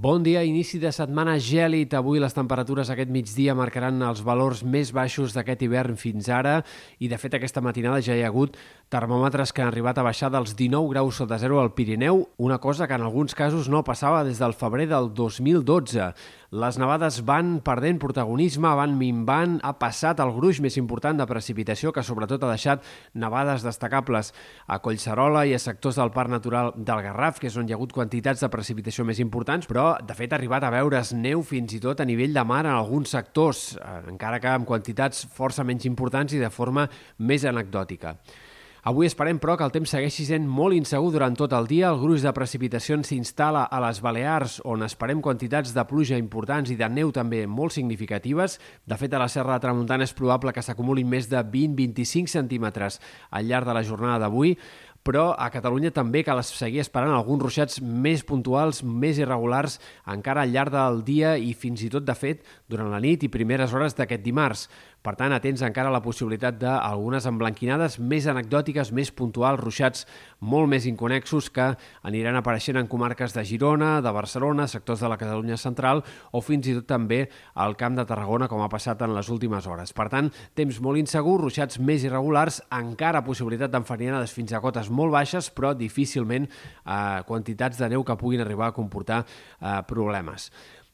[0.00, 1.92] Bon dia, inici de setmana gèlid.
[1.92, 6.54] Avui les temperatures aquest migdia marcaran els valors més baixos d'aquest hivern fins ara
[6.96, 8.56] i, de fet, aquesta matinada ja hi ha hagut
[8.90, 12.88] termòmetres que han arribat a baixar dels 19 graus sota zero al Pirineu, una cosa
[12.88, 16.08] que en alguns casos no passava des del febrer del 2012.
[16.50, 21.94] Les nevades van perdent protagonisme, van minvant, ha passat el gruix més important de precipitació
[21.94, 22.82] que sobretot ha deixat
[23.14, 24.32] nevades destacables
[24.66, 27.78] a Collserola i a sectors del Parc Natural del Garraf, que és on hi ha
[27.78, 31.78] hagut quantitats de precipitació més importants, però de fet ha arribat a veure's neu fins
[31.78, 35.62] i tot a nivell de mar en alguns sectors, eh, encara que amb quantitats força
[35.62, 36.90] menys importants i de forma
[37.22, 38.18] més anecdòtica.
[38.82, 41.90] Avui esperem, però, que el temps segueixi sent molt insegur durant tot el dia.
[41.90, 46.78] El gruix de precipitacions s'instal·la a les Balears, on esperem quantitats de pluja importants i
[46.80, 48.56] de neu també molt significatives.
[48.88, 53.02] De fet, a la Serra de Tramuntana és probable que s'acumulin més de 20-25 centímetres
[53.30, 54.56] al llarg de la jornada d'avui
[55.06, 60.52] però a Catalunya també cal seguir esperant alguns ruixats més puntuals, més irregulars, encara al
[60.52, 63.96] llarg del dia i fins i tot, de fet, durant la nit i primeres hores
[63.96, 64.68] d'aquest dimarts.
[65.00, 70.04] Per tant, atents encara a la possibilitat d'algunes emblanquinades més anecdòtiques, més puntuals, ruixats
[70.44, 71.70] molt més inconexos que
[72.04, 76.04] aniran apareixent en comarques de Girona, de Barcelona, sectors de la Catalunya central
[76.36, 77.22] o fins i tot també
[77.54, 79.94] al Camp de Tarragona, com ha passat en les últimes hores.
[79.96, 85.14] Per tant, temps molt insegur, ruixats més irregulars, encara possibilitat d'enfarinades fins a cotes molt
[85.14, 90.50] baixes, però difícilment eh, quantitats de neu que puguin arribar a comportar eh, problemes.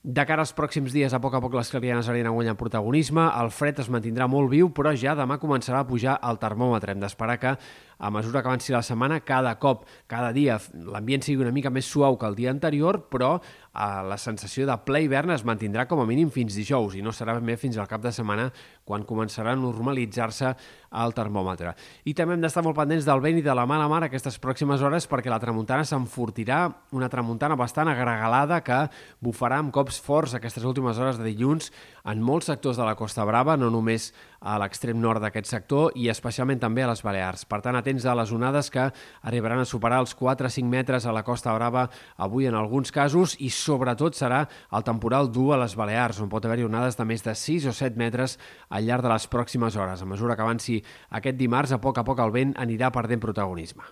[0.06, 3.48] De cara als pròxims dies, a poc a poc les clarianes aniran guanyant protagonisme, el
[3.50, 6.94] fred es mantindrà molt viu, però ja demà començarà a pujar el termòmetre.
[6.94, 7.56] Hem d'esperar que
[7.98, 11.89] a mesura que avanci la setmana, cada cop, cada dia, l'ambient sigui una mica més
[11.89, 16.02] suau que el dia anterior, però eh, la sensació de ple hivern es mantindrà com
[16.02, 18.50] a mínim fins dijous i no serà més fins al cap de setmana
[18.86, 20.52] quan començarà a normalitzar-se
[20.97, 21.72] el termòmetre.
[22.08, 24.84] I també hem d'estar molt pendents del vent i de la mala mar aquestes pròximes
[24.84, 26.61] hores perquè la tramuntana s'enfortirà,
[26.97, 28.78] una tramuntana bastant agregalada que
[29.24, 31.72] bufarà amb cops forts aquestes últimes hores de dilluns
[32.06, 36.08] en molts sectors de la Costa Brava, no només a l'extrem nord d'aquest sector i
[36.12, 37.45] especialment també a les Balears.
[37.48, 38.89] Per tant, atents a les onades que
[39.23, 41.86] arribaran a superar els 4-5 metres a la Costa Brava
[42.19, 44.42] avui en alguns casos i sobretot serà
[44.74, 47.77] el temporal dur a les Balears, on pot haver-hi onades de més de 6 o
[47.77, 48.39] 7 metres
[48.69, 50.02] al llarg de les pròximes hores.
[50.02, 50.80] A mesura que avanci
[51.11, 53.86] aquest dimarts, a poc a poc el vent anirà perdent protagonisme.